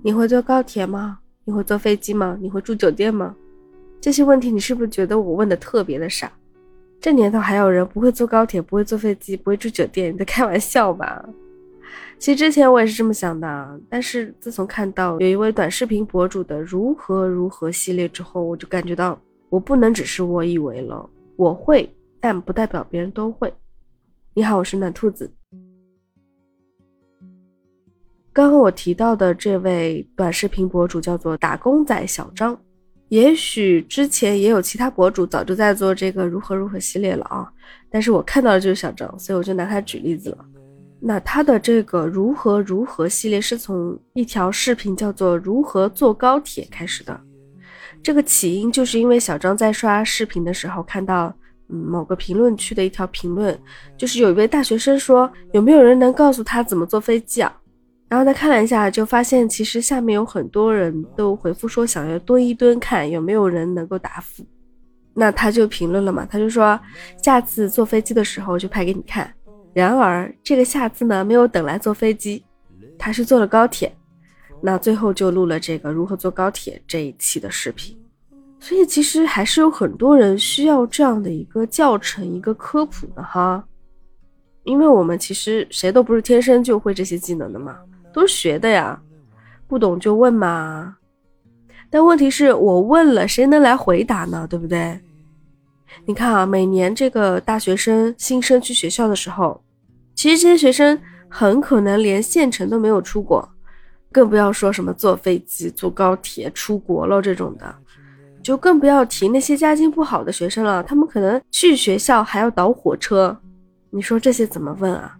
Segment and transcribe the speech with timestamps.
[0.00, 1.18] 你会坐高铁吗？
[1.44, 2.38] 你会坐飞机吗？
[2.40, 3.34] 你会住酒店吗？
[4.00, 6.30] 这些问题你是不是觉得我问的特别的傻？
[7.00, 10.14] 这年头还有人不会坐高铁，不会坐飞机，不会住酒店？
[10.14, 11.28] 你在开玩笑吧？
[12.18, 19.18] 其实之前我也是这么想的，但是自从看到有一位短视频博主的如何如何系列之后，我就感觉到
[19.48, 21.88] 我不能只是我以为了，我会，
[22.20, 23.52] 但不代表别人都会。
[24.34, 25.28] 你好，我是暖兔子。
[28.38, 32.56] 刚刚我提到的这位短视频博主叫做打工仔小张，
[33.08, 37.50] 也许之前也有其他博主早就在做这个如何如何系列了啊，
[37.90, 40.38] 但是我看到的就是小张，所以我就拿他举例子了。
[41.00, 47.20] 那他的这个如何如何系列是从一条视频叫做“如何坐高铁”开始的。
[48.04, 51.34] 这个起因就是因为小张在刷视频的时候看到，
[51.70, 53.58] 嗯，某个评论区的一条评论，
[53.96, 57.52] 就是有一位大学生说：“有没有人能告诉他怎么坐飞机啊？”
[58.08, 64.44] 然后他看了一下，就发现其实下面有很多人都回复说想要蹲一蹲，看有没有人能够答复。
[65.14, 66.78] 那他就评论了嘛，他就说
[67.22, 69.30] ：“下次坐飞机的时候就拍给你看。”
[69.74, 72.42] 然而，这个下次呢，没有等来坐飞机，
[72.96, 73.92] 他是坐了高铁。
[74.62, 77.96] 那最后就录了这个如何坐高铁这一期的视频。
[78.58, 83.62] 所以其实还是有很多人需要这样的一个教程、一个科普的哈。
[84.64, 87.76] 因为我们其实谁都不是天生就会这些技能的嘛，
[88.12, 89.00] 都是学的呀。
[89.66, 90.96] 不懂就问嘛。
[91.90, 94.46] 但问题是我问了，谁能来回答呢？
[94.48, 95.00] 对不对？
[96.04, 99.62] 你看啊，每年这个大学生新生去学校的时候。
[100.14, 100.98] 其实这些学生
[101.28, 103.48] 很可能连县城都没有出过，
[104.10, 107.74] 更不要说什么坐飞机、坐高铁出国了这种的，
[108.42, 110.82] 就更不要提那些家境不好的学生了。
[110.82, 113.36] 他们可能去学校还要倒火车，
[113.90, 115.17] 你说这些怎么问啊？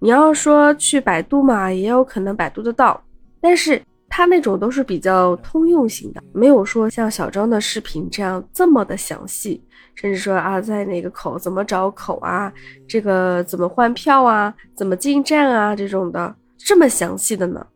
[0.00, 3.00] 你要说去百度嘛，也有可能百度得到，
[3.40, 9.62] 但是他那种都是比较通用型的，没有说像小张的视频这样这么的详细。
[9.94, 12.50] 甚至说啊，在哪个口怎么找口啊？
[12.88, 14.54] 这个怎么换票啊？
[14.74, 15.76] 怎么进站啊？
[15.76, 17.66] 这种的这么详细的呢？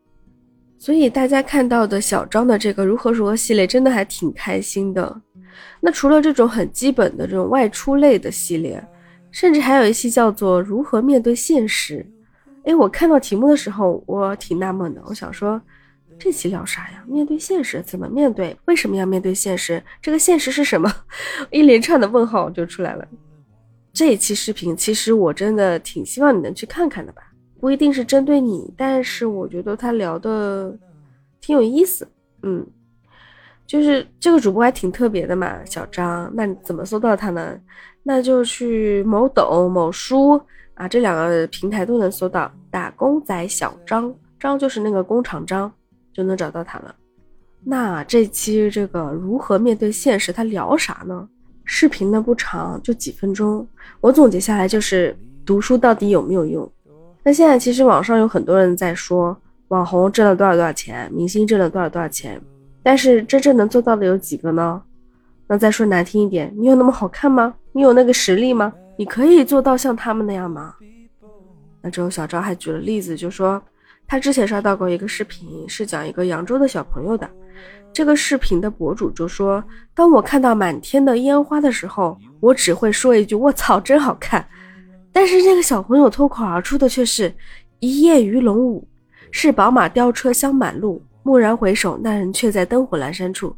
[0.78, 5.21] 所以大家看到的小张的这个如何如何系列，真的还挺开心的。
[5.81, 8.82] 那除了这种很基本的这种外出类的系列，
[9.31, 12.06] 甚至还有一期叫做如何面对现实。
[12.64, 15.60] 哎，我看到题目的时候，我挺纳闷的，我想说。
[16.16, 17.04] 这期聊啥呀？
[17.08, 18.56] 面对现实怎么面对？
[18.66, 19.82] 为什么要面对现实？
[20.00, 20.88] 这个现实是什么？
[21.50, 23.04] 一连串的问号就出来了。
[23.92, 27.22] 这一期视频其实我真的挺希望你能去看看的吧，
[27.58, 30.72] 不一定是针对你，但是我觉得他聊的
[31.41, 32.06] 挺有意思。
[32.44, 32.64] 嗯，
[33.66, 36.30] 就是这个主播还挺特别的嘛，小张。
[36.34, 37.58] 那你怎么搜到他呢？
[38.02, 40.41] 那就去某抖、某书
[40.75, 42.50] 啊，这两个平台都能搜到。
[42.70, 45.72] 打工仔小张，张就是那个工厂张。
[46.14, 46.94] 就能找到他了。
[47.64, 51.28] 那这期这个如何面对现实，他聊啥呢？
[51.64, 53.66] 视频呢不长，就几分钟。
[54.00, 56.70] 我总结下来就是读书到底有没有用？
[57.24, 59.36] 那现在其实网上有很多人在说
[59.69, 62.41] 网红挣了多少多少钱，明星挣了多少多少钱，
[62.84, 64.81] 但是真正能做到的有几个呢？
[65.49, 67.53] 那再说难听一点，你有那么好看吗？
[67.72, 68.72] 你有那个实力吗？
[68.97, 70.77] 你可以做到像他们那样吗？
[71.83, 73.61] 那之后小赵还举了例子，就说。
[74.06, 77.27] 他之前刷到过一个视频，是讲一个扬州的小朋友的。
[77.91, 79.65] 这个视频的博主就说
[79.97, 84.47] ：“当我看到满天的烟花的时候，我只会说一句‘卧槽，真好看’。
[85.11, 87.34] 但是这个小朋友脱口而出的却是
[87.81, 88.87] ‘一夜鱼龙舞’，
[89.33, 93.54] 是宝马雕车香满路，蓦然回首，那人却在灯火阑珊处。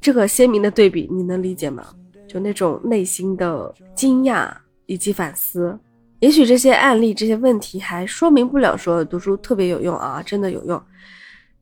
[0.00, 1.86] 这个鲜明的对比，你能理解吗？
[2.26, 4.50] 就那种内心的惊讶
[4.86, 5.78] 以及反思。”
[6.20, 10.82] 也许这些案例、这些问题还说明不了说读书特别有用啊，真的有用。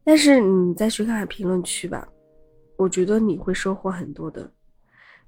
[0.03, 2.09] 但是你再去看看评论区吧，
[2.77, 4.51] 我觉得你会收获很多的。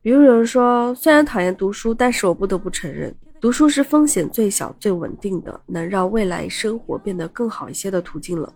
[0.00, 8.50] 比如有人说，虽然讨厌读书，但是我不得不承认，读书是风险最小、最稳定的，能让未来生活变得更好一些的途径了。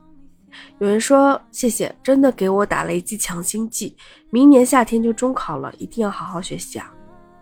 [0.79, 3.97] 有人说，谢谢，真的给我打了一剂强心剂，
[4.31, 6.93] 明年夏天就中考了，一定要好好学习啊。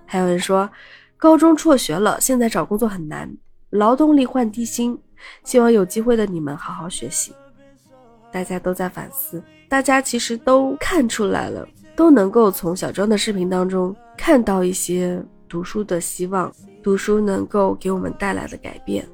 [0.06, 0.68] 还有人说。
[1.22, 3.30] 高中辍学了，现在找工作很难，
[3.68, 4.98] 劳动力换低薪。
[5.44, 7.34] 希望有机会的你们好好学习。
[8.32, 16.50] 大家都在反思，大家其实都看出来了，都能够从小张的视频当中看到一些读书的希望，
[16.82, 19.06] 读书能够给我们带来的改变。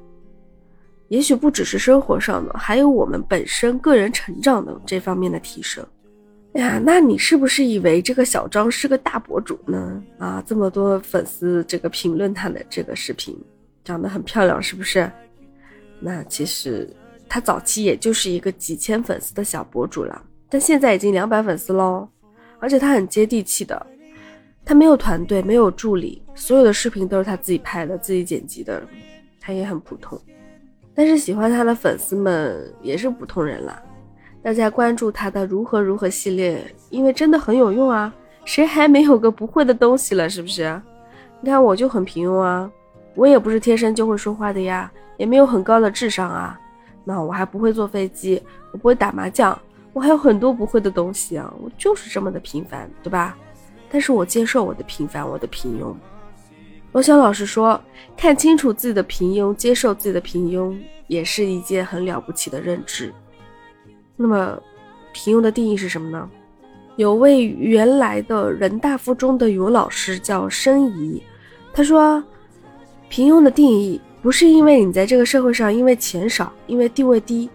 [1.09, 5.85] 也许不只是生活上的，还有我们本身个人成长的这方面的提升。
[6.53, 10.01] 哎呀，那你是不是以为这个小张是个大博主呢？
[10.17, 13.37] 啊，这么多粉丝这个评论他的这个视频，
[13.83, 15.09] 长得很漂亮，是不是？
[15.99, 16.89] 那其实
[17.29, 22.07] 他早期也就是一个几千粉丝的小博主了，但现在已经两百粉丝喽，
[22.59, 23.85] 而且他很接地气的，
[24.65, 28.81] 他没有团队，没有助理，所有的视频都是他自己拍的，自己剪辑的，
[29.39, 30.19] 他也很普通，
[30.97, 33.79] 但是喜欢他的粉丝们也是普通人啦。
[34.41, 36.59] 大家关注他的如何如何系列，
[36.89, 38.11] 因为真的很有用啊，
[38.45, 40.81] 谁还没有个不会的东西了，是不是？
[41.39, 42.67] 你看我就很平庸啊，
[43.13, 46.59] 我也不是天生就会说话的呀，也没有很高的智商啊。
[47.03, 48.41] 那我还不会坐飞机，
[48.71, 49.55] 我不会打麻将，
[49.93, 51.53] 我还有很多不会的东西啊！
[51.61, 53.37] 我就是这么的平凡，对吧？
[53.91, 55.93] 但是我接受我的平凡，我的平庸。
[56.93, 57.79] 罗翔老师说，
[58.15, 60.75] 看清楚自己的平庸，接受自己的平庸，
[61.07, 63.13] 也是一件很了不起的认知。
[64.15, 64.57] 那么，
[65.13, 66.29] 平庸的定义是什么呢？
[66.95, 71.21] 有位原来的人大附中的语文老师叫申怡，
[71.71, 72.23] 他说，
[73.09, 74.01] 平庸的定义。
[74.19, 77.47] 不是因为你在这个社会上因为钱少、因为地位低、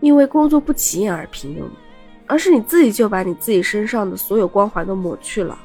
[0.00, 1.64] 因为工作不起眼而平庸，
[2.26, 5.58] 而是你自己就把你自己身上的所有光环都抹去了。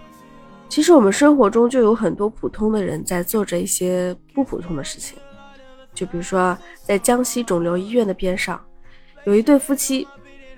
[0.70, 5.18] 其实我们生活中就有很多普通的人在做着一些不普通的事情，
[5.96, 8.62] 就比如说在江西肿瘤医院的边上，
[9.26, 10.08] 有一对夫妻，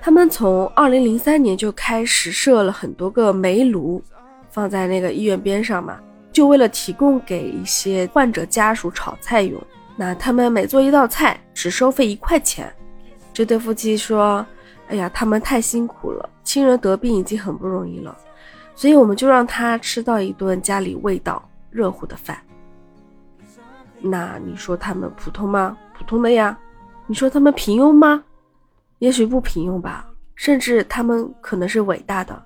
[0.02, 4.04] 他们从二零零三年就开始设了很多个煤炉，
[4.50, 5.98] 放在那个医院边上嘛，
[6.34, 9.60] 就为了提供给一些患者家属炒菜用。
[9.96, 12.72] 那他们每做一道菜只收费一块钱，
[13.32, 14.46] 这对夫妻说
[14.90, 18.18] ：“哎呀，他们太辛苦了，亲人得病已经很不容易了，
[18.76, 22.38] 所以我们就让他吃到一顿家里味道热乎的饭。”
[24.00, 25.78] 那你说他们普通吗？
[25.98, 26.58] 普通的呀。
[27.08, 28.24] 你说他们平庸吗？
[29.00, 32.42] 也许不平庸吧，甚至他们可能是伟大的。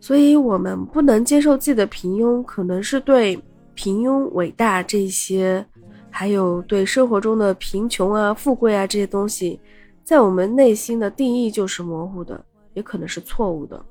[0.00, 3.38] 所以，我们不能接受自己的平庸，可能是对
[3.74, 5.64] 平庸、伟大这些。
[6.10, 9.60] 还有对生活中的贫穷啊、富贵啊这些东西，
[10.02, 13.84] 在我们内心的定义就是模糊的，也可能是错误的。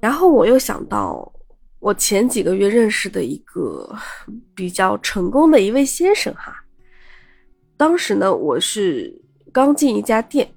[0.00, 1.32] 然后我又想到，
[1.80, 3.96] 我前几个月认识的一个
[4.54, 6.54] 比较成功的一位先生哈。
[7.76, 9.12] 当时呢，我是
[9.52, 10.48] 刚进一家店，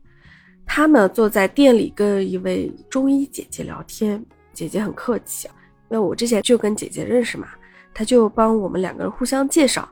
[0.65, 4.23] 他呢坐在店里跟一位中医姐姐聊天，
[4.53, 5.47] 姐姐很客气，
[5.89, 7.47] 因为我之前就跟姐姐认识嘛，
[7.93, 9.87] 她就帮我们两个人互相介绍。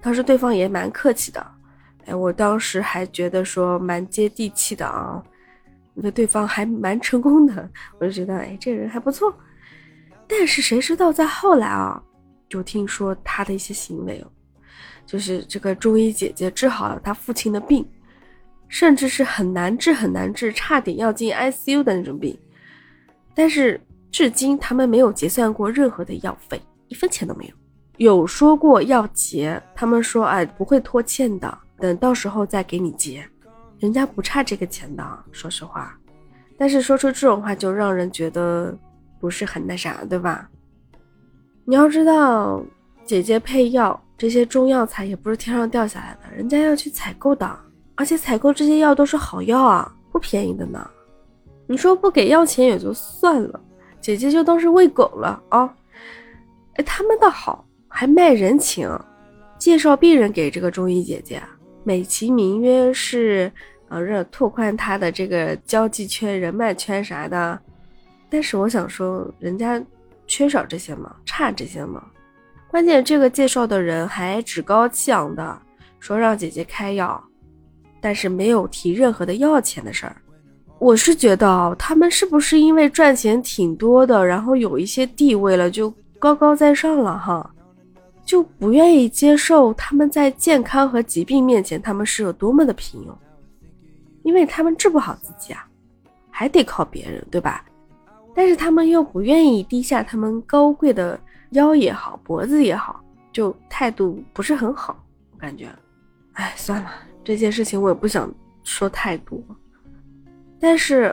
[0.00, 1.46] 当时对方也蛮客气的，
[2.06, 5.22] 哎，我当时还觉得说蛮接地气的啊，
[5.94, 9.34] 那对方还蛮成功的，我就觉得哎，这个人还不错。
[10.26, 12.02] 但是谁知道在后来啊，
[12.48, 14.30] 就听说他的一些行为哦，
[15.04, 17.84] 就是这个中医姐姐治好了他父亲的病，
[18.68, 22.38] 甚至是很难治很难治，差点要进 ICU 的那种病，
[23.34, 23.80] 但是
[24.12, 27.54] 至今他们没有结算过任何的药费，一分钱都没有。
[27.96, 33.28] 有说过要结，他们说哎不会拖欠的，等到时候再给你结，
[33.80, 35.98] 人家不差这个钱的，说实话。
[36.56, 38.76] 但是说出这种话就让人觉得
[39.18, 40.48] 不是很那啥，对吧？
[41.64, 42.62] 你要知道，
[43.04, 47.58] 姐姐配药这些中药材也不是天上掉下来的，人家要去采购的，
[47.96, 50.88] 而且采购这些药都是好药啊，不便宜的呢。
[51.66, 53.60] 你说不给药钱也就算了，
[54.00, 55.74] 姐姐就当是喂狗了啊？
[56.74, 57.64] 哎，他们倒好。
[57.92, 58.88] 还卖人情，
[59.58, 61.42] 介绍病人给这个中医姐姐，
[61.82, 63.50] 美其名曰是，
[63.88, 67.58] 呃，让拓宽他的这个交际圈、人脉圈啥的。
[68.28, 69.82] 但是我想说，人家
[70.26, 71.14] 缺少这些吗？
[71.24, 72.04] 差这些吗？
[72.68, 75.58] 关键这个介绍的人还趾高气扬的
[75.98, 77.20] 说让姐姐开药，
[78.00, 80.14] 但是没有提任何的要钱的事儿。
[80.78, 87.50] 我是觉得他们是不是因为赚钱挺多的，然后有一些地位了，就高高在上了哈？
[88.30, 93.12] 就不愿意接受他们在健康和疾病面前，他们是有多么的平庸，
[94.22, 95.66] 因为他们治不好自己啊，
[96.30, 97.64] 还得靠别人，对吧？
[98.32, 101.18] 但是他们又不愿意低下他们高贵的
[101.50, 104.96] 腰也好，脖子也好，就态度不是很好，
[105.32, 105.68] 我感觉。
[106.34, 106.88] 哎，算了，
[107.24, 108.32] 这件事情我也不想
[108.62, 109.42] 说太多。
[110.60, 111.12] 但是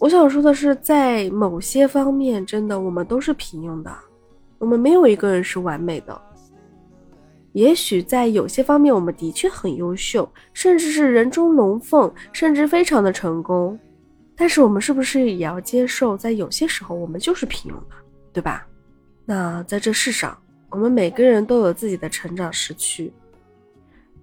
[0.00, 3.96] 我想说的是，在某些方面，真的我们都是平庸的，
[4.58, 6.22] 我们没有一个人是完美的。
[7.56, 13.78] 也许在有些方面，我们的确很优秀，甚至是人中龙凤，甚至非常的成功。
[14.36, 17.96] 但是我们是不是也要接受，在有些时候我们就是平庸的，
[18.30, 18.66] 对吧？
[19.24, 20.36] 那在这世上，
[20.68, 23.10] 我们每个人都有自己的成长时区。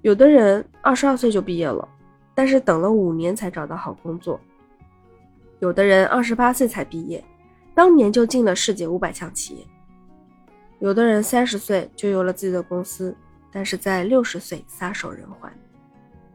[0.04, 1.90] 有的人二十二岁就毕业了，
[2.36, 4.40] 但是等了五年才找到好工作；
[5.58, 7.24] 有的人二十八岁才毕业，
[7.74, 9.66] 当年就进了世界五百强企业；
[10.78, 13.16] 有的人三十岁就有了自己的公司。
[13.54, 15.52] 但是在六十岁撒手人寰，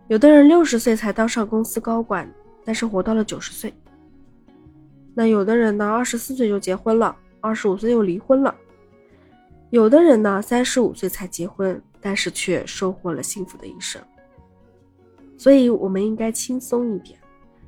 [0.07, 2.33] 有的人六十岁才当上公司高管，
[2.65, 3.75] 但是活到了九十岁。
[5.15, 8.55] 那有的人呢，二十四岁就结婚了，二十五岁又离婚了。
[9.71, 14.01] 有的人呢，三十五岁才结婚，但是却收获了幸福的一生。
[15.37, 17.19] 所以，我们应该轻松一点。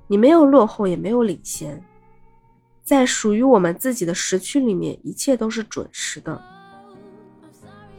[0.07, 1.83] 你没有落后，也没有领先，
[2.83, 6.41] 在属于我们自己的时区里面，一切都是准时的。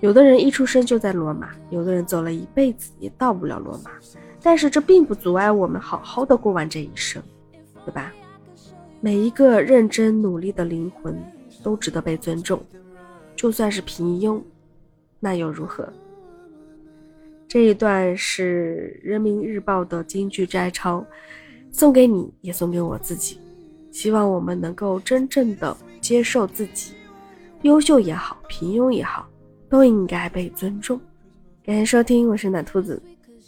[0.01, 3.91] 有的人一出生就在罗马，有的人走了一辈子也到不了罗马，
[4.41, 7.21] 但是这并不阻碍我们好好的过完这一生，
[7.85, 8.11] 对吧？
[8.99, 11.15] 每一个认真努力的灵魂
[11.63, 12.59] 都值得被尊重，
[13.35, 14.41] 就算是平庸，
[15.19, 15.87] 那又如何？
[17.47, 21.05] 这一段是人民日报的京剧摘抄，
[21.71, 23.39] 送给你，也送给我自己。
[23.91, 26.93] 希望我们能够真正的接受自己，
[27.61, 29.27] 优秀也好，平庸也好。
[29.71, 30.99] 都应该被尊重。
[31.65, 33.01] 感谢收听，我是奶兔子。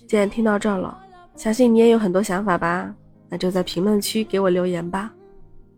[0.08, 0.98] 既然听到这儿了，
[1.36, 2.96] 相信你也有很多想法吧？
[3.28, 5.14] 那就在评论区给我留言吧。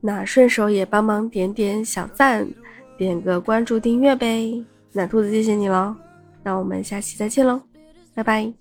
[0.02, 2.48] 那顺手也帮忙点点小赞，
[2.96, 4.64] 点个关注、订阅呗。
[4.92, 5.96] 奶兔子谢谢你喽，
[6.44, 7.60] 那我们下期再见喽，
[8.14, 8.54] 拜拜。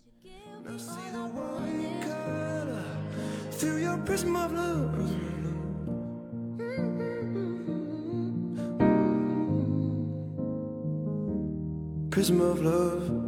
[12.24, 13.23] Prism of love